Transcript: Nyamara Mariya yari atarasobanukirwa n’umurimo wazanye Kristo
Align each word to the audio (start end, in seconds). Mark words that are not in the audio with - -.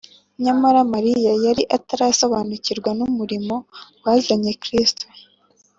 Nyamara 0.43 0.79
Mariya 0.93 1.31
yari 1.45 1.63
atarasobanukirwa 1.77 2.89
n’umurimo 2.97 3.55
wazanye 4.03 4.51
Kristo 4.63 5.05